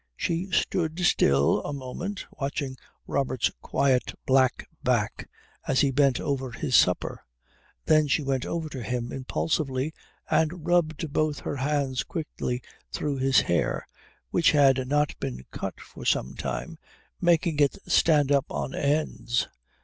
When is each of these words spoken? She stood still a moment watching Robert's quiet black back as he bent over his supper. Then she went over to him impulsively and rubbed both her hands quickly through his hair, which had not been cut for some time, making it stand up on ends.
She 0.15 0.49
stood 0.49 0.97
still 1.05 1.61
a 1.61 1.71
moment 1.71 2.25
watching 2.31 2.75
Robert's 3.05 3.51
quiet 3.61 4.15
black 4.25 4.67
back 4.83 5.29
as 5.67 5.81
he 5.81 5.91
bent 5.91 6.19
over 6.19 6.53
his 6.53 6.75
supper. 6.75 7.23
Then 7.85 8.07
she 8.07 8.23
went 8.23 8.43
over 8.43 8.67
to 8.69 8.81
him 8.81 9.11
impulsively 9.11 9.93
and 10.27 10.65
rubbed 10.65 11.13
both 11.13 11.41
her 11.41 11.57
hands 11.57 12.01
quickly 12.03 12.63
through 12.91 13.17
his 13.17 13.41
hair, 13.41 13.85
which 14.31 14.53
had 14.53 14.87
not 14.87 15.13
been 15.19 15.45
cut 15.51 15.79
for 15.79 16.03
some 16.03 16.33
time, 16.33 16.79
making 17.21 17.59
it 17.59 17.77
stand 17.87 18.31
up 18.31 18.45
on 18.49 18.73
ends. 18.73 19.49